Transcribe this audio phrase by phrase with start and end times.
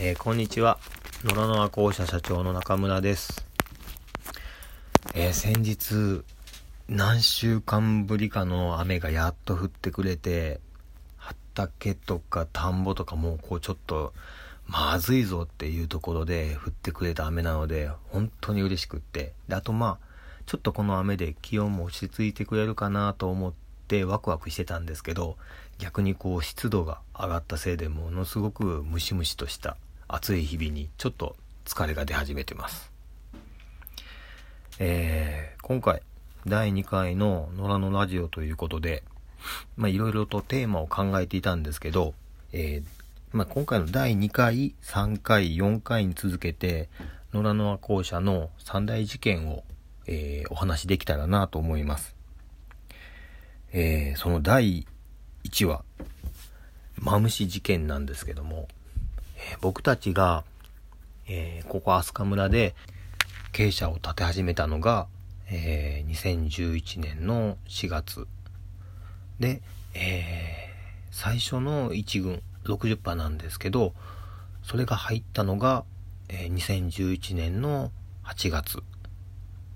[0.00, 0.78] えー、こんにちは。
[1.24, 3.44] 野良ノア校舎社長の中村です。
[5.12, 6.24] えー、先日、
[6.88, 10.60] 何週間ぶりかの雨がやっと降ってくれて、
[11.16, 14.12] 畑とか田んぼとかもうこうちょっと、
[14.68, 19.32] まずいぞっていうところで降ってくれた雨なので、本当に嬉しくって。
[19.48, 20.06] で、あとまあ、
[20.46, 23.52] ちょっとこの雨で気温も落ち着いてくれるかなと思っ
[23.88, 25.36] てワクワクしてたんですけど、
[25.78, 29.76] 逆にこう湿度が上がったせいでものすごくムシムシとした
[30.08, 31.36] 暑い日々にちょっと
[31.66, 32.90] 疲れが出始めてます。
[34.78, 36.02] えー、今回
[36.46, 39.02] 第2回の野良のラジオということで、
[39.76, 42.14] まあいろいろとテーマを考えていたんですけど、
[42.52, 46.88] えー、まあ今回の第2回、3回、4回に続けて、
[47.34, 49.62] 野良ノア校舎の三大事件を、
[50.06, 52.16] えー、お話できたらなと思います。
[53.72, 54.86] えー、その第
[55.44, 55.84] 1話、
[56.96, 58.68] マムシ事件なんですけども、
[59.38, 60.44] えー、僕たちが、
[61.28, 62.74] えー、ここ飛鳥村で
[63.52, 65.06] 鶏舎を建て始めたのが、
[65.50, 68.26] えー、2011年の4月。
[69.38, 69.62] で、
[69.94, 70.68] え、
[71.10, 73.94] 最初の1軍60羽なんですけど
[74.62, 75.84] それが入ったのが、
[76.28, 77.90] え、2011年の
[78.24, 78.82] 8月。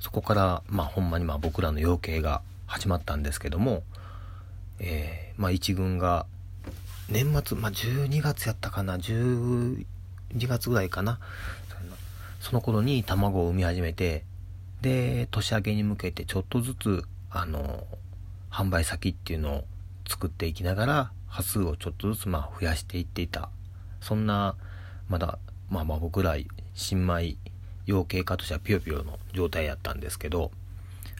[0.00, 3.84] そこからまあほんまにまあ僕らの養鶏が始まったんですけども、
[4.80, 6.26] え、まあ1軍が
[7.12, 9.84] 年末、まあ、12月やったかな、12
[10.34, 11.20] 月ぐらいかな。
[12.40, 14.24] その頃に卵を産み始めて、
[14.80, 17.86] で、年明けに向けてちょっとずつ、あの、
[18.50, 19.64] 販売先っていうのを
[20.08, 23.50] 作っていきながら、端数をちょっとずつまあ増やしていっていた。
[24.00, 24.56] そんな、
[25.08, 26.36] まだ、まあまあ僕ら、
[26.74, 27.36] 新米
[27.84, 30.50] 養鶏家としてはピヨピヨの状態やったんですけど、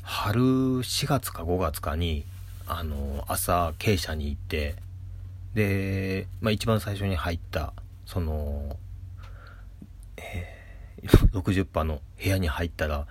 [0.03, 2.25] 春4月か5月かに、
[2.67, 4.77] あの、朝、鶏舎に行って、
[5.55, 7.75] で、まあ、一番最初に入った、
[8.07, 8.77] その、
[10.17, 13.07] えー、 60羽の部屋に入ったら、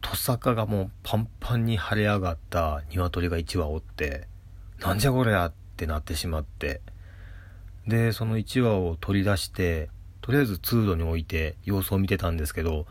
[0.00, 4.26] トサカがもうパンパンに腫れ上がった鶏が1羽おって、
[4.80, 6.80] なんじゃこりゃってなってしまって、
[7.86, 9.88] で、その1羽を取り出して、
[10.20, 12.86] とりあえず通路に置いて様子を見てたんですけど、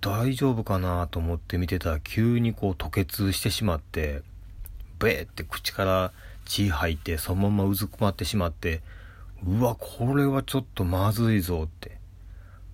[0.00, 4.22] 大丈夫かなと思って見てたら急にこう吐血してしまって、
[4.98, 6.12] ベーって口から
[6.44, 8.82] 血吐いてそのままうずくまってしまって
[9.44, 12.02] うわこれはちょっとまずいぞって。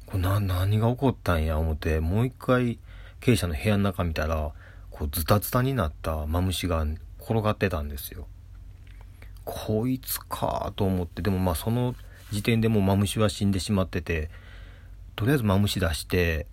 [0.09, 2.79] これな何が起こったんや思ってもう一回
[3.21, 4.53] 経営者の部屋の中見たら
[4.91, 6.85] こうズタズタになったマムシが
[7.21, 8.27] 転がってたんですよ。
[9.45, 11.95] こいつかと思ってでもまあその
[12.31, 14.31] 時点でもうマムシは死んでしまってて
[15.15, 16.47] とりあえずマムシ出して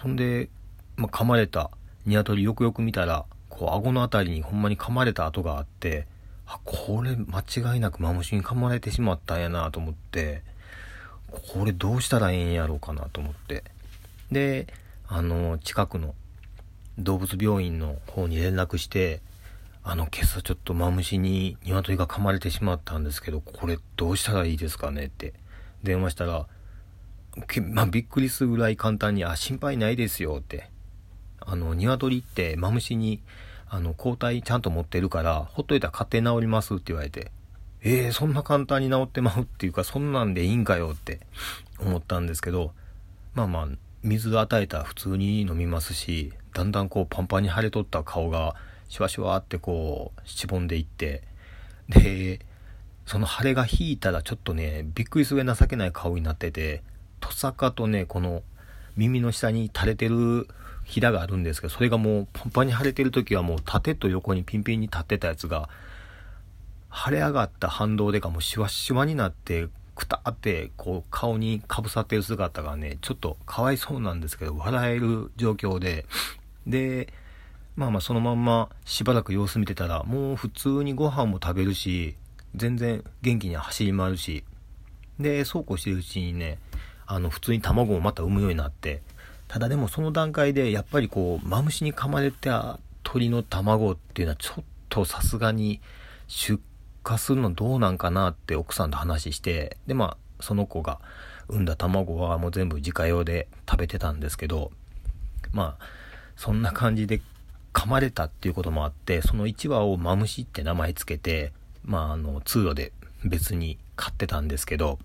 [0.00, 0.48] そんで、
[0.96, 1.70] まあ、噛まれた
[2.06, 6.06] 鶏よくよく見たらこう顎の辺りにほんまに噛まれた跡があって
[6.48, 10.42] あ、これ間違いなくマムシに噛まれてしまったんやなと思って、
[11.30, 13.64] これどうしたらええんやろうかなと思って。
[14.32, 14.66] で、
[15.06, 16.14] あの、近くの
[16.98, 19.20] 動物病院の方に連絡して、
[19.84, 25.34] あの、今朝ちょっとマムシに鶏が噛まれてしまったんですけど、これどうしたらいいですかねって
[25.82, 26.46] 電話したら、
[27.62, 30.70] まあ、びっくりするぐらい簡単に、あ、心配ないですよって。
[31.40, 33.22] あの、鶏ってマムシに
[33.70, 37.30] あの、抗体ちゃんと持ってるから、ほっといたら勝手に治りますって言われて、
[37.82, 41.20] えー、そんな簡単に治ってまうっていうか、そんなんでいいんかよって
[41.78, 42.72] 思ったんですけど、
[43.34, 43.68] まあまあ、
[44.02, 48.54] 水与えたら普通に飲みますし、だんだんこうパンパンに腫れとった顔が、
[48.88, 51.22] シュワシュワってこう、しぼんでいって、
[51.88, 52.40] で、
[53.06, 56.82] その腫れが引いたらちょっとね、びっくりするぐ情けない顔になってて、
[57.20, 58.42] トサカとね、この
[58.96, 60.48] 耳の下に垂れてる
[60.88, 65.68] ひだがあるんですけど、それがもうパンパンに腫れてる時はもう縦と横にピンピンに立ってたやつが、
[66.90, 76.06] 腫れ上がった反動でかもうシワシワになって、くたってこう顔にかぶさってる姿がね、ちょっとかわいそうなんですけど、笑える状況で、
[76.66, 77.12] で、
[77.76, 82.16] まあまあそのまんましばらく様子見てたら、もう普通にご飯も食べるし、
[82.54, 84.42] 全然元気に走り回るし、
[85.20, 86.58] で、そうこうしてるうちにね、
[87.06, 89.02] あの、普通に卵もまた産むようになって、
[89.48, 95.80] ただでもその段階でやっぱりこうマムシに噛まれた鳥の卵っていうのはちょっとさすがに
[96.26, 96.60] 出
[97.08, 101.00] 荷するのどうなんかなって奥さんと話してでまあその子が
[101.48, 104.70] 産んだ卵はもう全部自家用で食べてたんですけど
[105.52, 105.84] まあ
[106.36, 107.22] そんな感じで
[107.72, 111.52] 噛まれたっていうこともあってその1羽をマムシって名前つけて
[111.84, 112.92] まああの通路で
[113.24, 114.98] 別に飼ってたんですけど、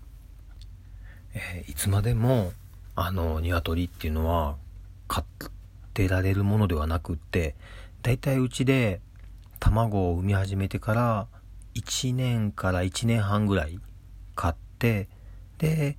[1.34, 2.52] えー、いつまでも
[2.96, 4.56] あの、鶏っていうのは、
[5.08, 5.24] 飼っ
[5.92, 7.54] てられるものではなくって、
[8.02, 9.00] だいたいうちで
[9.60, 11.26] 卵を産み始めてから、
[11.74, 13.78] 1年から1年半ぐらい
[14.34, 15.08] 飼って、
[15.58, 15.96] で、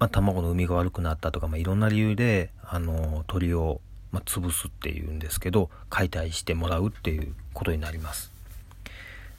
[0.00, 3.82] まあ、卵の産みが悪くなったとか、まあ、いろんな理由であの鳥を、
[4.12, 8.32] まあ、潰すっていうんですけど解体してもらうっていうことになります。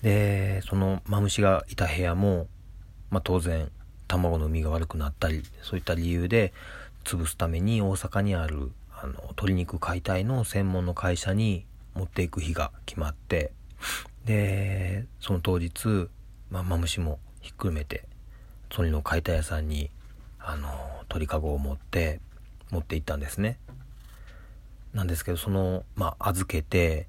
[0.04, 2.48] でそのマムシがいた部屋も、
[3.10, 3.72] まあ、当然
[4.12, 6.54] 卵の産みが悪くなったりそういった理由で
[7.06, 11.66] 潰すために大阪にあるあの鶏肉解体の専門の会社に
[11.96, 13.52] 持っていく日が決まって
[14.26, 16.10] でその当日、
[16.50, 18.04] まあ、マムシもひっくるめて
[18.70, 19.90] 鳥の解体屋さんに
[20.40, 20.70] あの
[21.08, 22.20] 鳥かごを持って
[22.70, 23.58] 持って行ったんですね。
[24.94, 27.08] なんですけどそのまあ預けて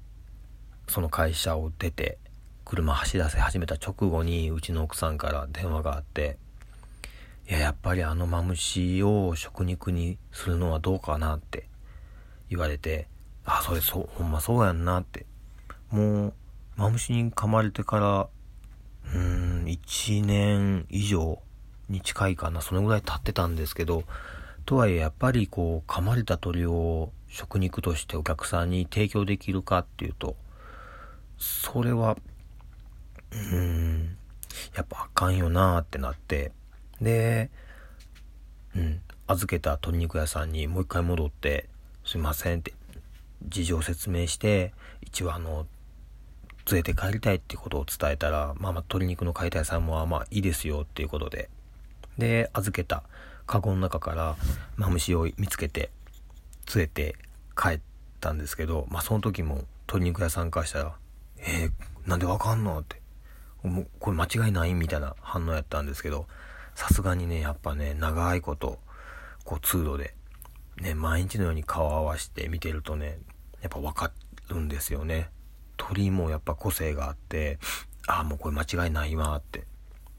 [0.87, 2.17] その会社を出て
[2.65, 6.37] 車走らせ始めた直後にうちの奥さんから電話があって
[7.49, 11.67] いややっぱりあのマムシを食肉にするのはどうかなって
[12.49, 13.07] 言われて
[13.45, 15.25] あそれそうほんまそうやんなって。
[15.93, 16.33] もう
[16.75, 18.27] マムシに噛まれてから
[19.13, 21.39] うーん1年以上
[21.87, 24.03] に近いかなそのぐらい経ってたんですけど
[24.65, 30.35] とはいえやっぱりこう噛まれた鳥を食肉としてお客さんに提供できるかっていうと
[31.37, 32.17] それは
[33.31, 34.17] うーん
[34.75, 36.51] やっぱあかんよなってなって
[37.03, 37.51] で
[38.75, 41.69] うん預けた鶏肉屋さんにもう一回戻って
[42.03, 42.73] 「すいません」って
[43.47, 45.67] 事情を説明して一応あの
[46.71, 51.49] 連れて帰りたいってことを伝えたら、まあまあ鶏肉の解体さんもまあいいですよっていうことで、
[52.17, 53.03] で、預けた
[53.45, 54.37] カゴの中から
[54.77, 55.89] マムシを見つけて
[56.73, 57.17] 連れて
[57.57, 57.79] 帰っ
[58.21, 60.95] たんですけど、まあその時も鶏肉屋さんからしたら、
[61.37, 62.79] えー、なんでわかんの？
[62.79, 63.01] って、
[63.63, 64.73] もうこれ間違いない？
[64.73, 66.27] みたいな反応やったんですけど、
[66.75, 68.79] さすがにね、やっぱね、長いこと、
[69.43, 70.15] こう通路で、
[70.77, 73.19] ね、毎日のように顔を合わせて見てるとね、
[73.61, 74.11] やっぱわか
[74.49, 75.29] るんですよね。
[75.77, 77.59] 鳥もやっぱ個性があって、
[78.07, 79.65] ああ、もうこれ間違いないわって。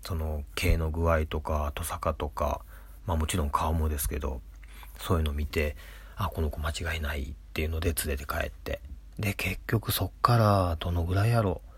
[0.02, 2.60] その毛の具合とか、トサカとか、
[3.06, 4.40] まあもちろん顔もですけど、
[4.98, 5.76] そういうの見て、
[6.16, 8.80] あ、この子間違いないっていうので連れて帰って。
[9.18, 11.74] で、結局そっからどのぐらいやろう。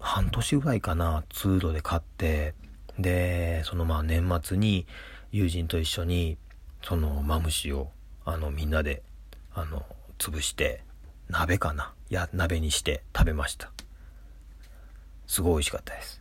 [0.00, 2.54] 半年ぐらいかな、通路で買って、
[3.02, 4.86] で、そのまあ年末に
[5.32, 6.38] 友人と一緒に、
[6.82, 7.90] そのマムシを、
[8.24, 9.02] あのみんなで、
[9.54, 9.84] あの、
[10.18, 10.82] 潰して、
[11.28, 11.92] 鍋かな。
[12.10, 13.70] いや、鍋にして食べました。
[15.26, 16.20] すごい美味しかったです。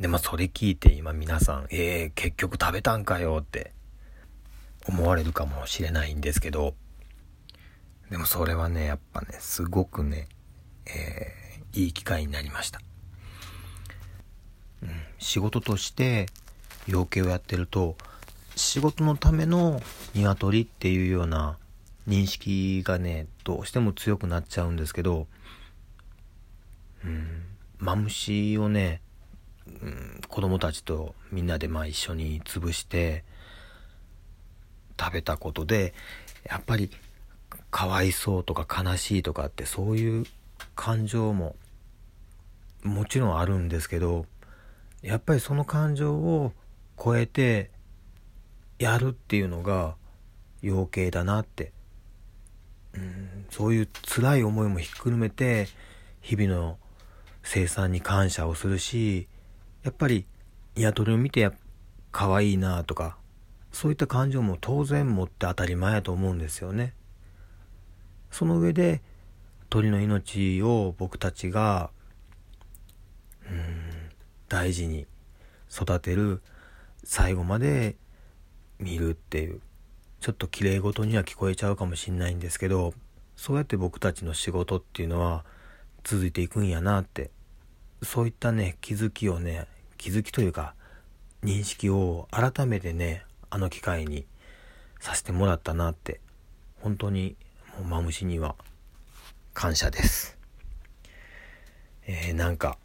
[0.00, 3.72] で、まあそれ聞いて今皆さん、えー、結局食べたんかよって
[4.86, 6.74] 思われるかもしれないんですけど、
[8.10, 10.28] でもそれはね、やっぱね、すごくね、
[10.86, 12.80] えー、いい機会になりました。
[14.82, 16.26] うん、仕事として
[16.86, 17.96] 養鶏をやってると、
[18.56, 19.80] 仕事のための
[20.14, 21.56] 鶏っていうような
[22.08, 25.26] 認識がね、どうしても強くなっちゃうんですけど、
[27.04, 27.42] うん、
[27.78, 29.00] マムシをね、
[29.66, 33.24] うん、子供たちとみんなでまあ一緒に潰して
[35.00, 35.94] 食べたことで、
[36.48, 36.90] やっぱり
[37.70, 40.26] かわいそうとか悲しいとかってそういう
[40.76, 41.56] 感情も
[42.82, 44.26] もちろんあるんですけど、
[45.04, 46.52] やっぱりその感情を
[47.02, 47.70] 超えて
[48.78, 49.96] やるっていうのが
[50.62, 51.72] 養鶏だなって
[52.96, 55.68] うん、そういう辛い思いもひっくるめて
[56.20, 56.78] 日々の
[57.42, 59.28] 生産に感謝をするし
[59.82, 60.26] やっぱり
[60.76, 61.50] 鶏を見て
[62.10, 63.16] 可愛いなとか
[63.72, 66.94] そういった感情も当然持って当たり前やと思うんですよね。
[68.30, 69.02] その上で
[69.68, 71.90] 鳥の命を僕たちが
[73.50, 73.93] うん
[74.54, 75.08] 大事に
[75.68, 76.40] 育てる
[77.02, 77.96] 最後まで
[78.78, 79.60] 見るっていう
[80.20, 82.94] ちょっと綺麗事には聞こえちゃうかもしんないんですけど
[83.34, 85.44] そうやって僕たちの仕事っていうのは
[86.04, 87.32] 続いていくんやなって
[88.04, 89.66] そういったね気づきをね
[89.98, 90.76] 気づきというか
[91.42, 94.24] 認識を改めてねあの機会に
[95.00, 96.20] させてもらったなって
[96.80, 97.34] 本当に
[97.76, 98.54] もうマムシには
[99.52, 100.38] 感謝です。
[102.06, 102.78] えー、なんか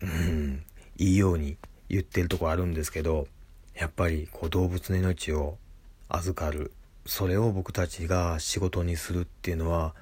[0.00, 0.64] うん。
[0.98, 1.56] いいように
[1.88, 3.28] 言ってるとこあるんですけど
[3.74, 5.58] やっぱりこう動物の命を
[6.08, 6.72] 預かる。
[7.04, 9.94] それを僕たちが仕事にするっていうのは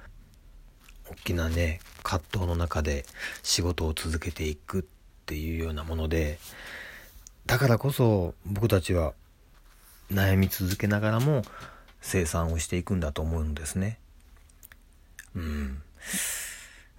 [1.07, 3.05] 大きなね葛藤の中で
[3.43, 4.83] 仕事を続けていくっ
[5.27, 6.39] ていうようなもので
[7.45, 9.13] だからこそ僕たちは
[10.11, 11.43] 悩み続けながらも
[12.01, 13.99] 生産をしていくんだと思うんですね。
[15.35, 15.81] うん。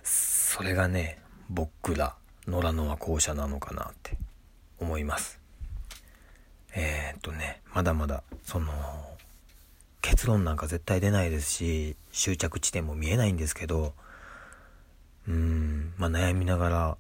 [0.03, 1.19] それがね
[1.51, 2.15] 僕ら
[2.47, 4.17] 野良のは校舎なのかなって
[4.79, 5.41] 思います。
[6.75, 8.73] えー、っとねまだまだその
[10.03, 13.95] 結論なんか絶対出ないですし終着地点も見えないんですけど
[15.27, 16.97] うんまあ悩みながら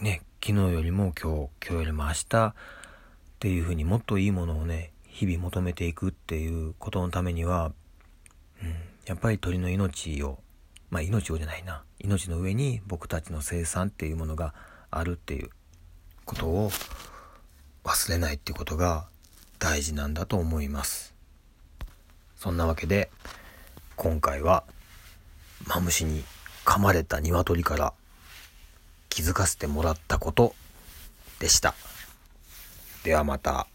[0.00, 2.54] ね昨日よりも今日今日よりも明日っ
[3.40, 7.72] ていうふうにもっといいものをね日々求めていくっていうことのためには、
[8.62, 8.74] うん、
[9.06, 10.38] やっぱり鳥の命を
[10.92, 14.54] まあ命をじゃないな命の上に僕たちの生産っていうものが
[14.90, 15.48] あるっていう
[16.24, 16.70] ことを
[17.82, 19.06] 忘れないっていうことが
[19.58, 21.14] 大事なんだと思います
[22.36, 23.10] そんなわけで
[23.96, 24.64] 今回は
[25.66, 26.24] マムシに
[26.64, 27.94] 噛まれた鶏から
[29.08, 30.54] 気づかせてもらったこと
[31.38, 31.74] でした。
[33.04, 33.66] ではまた。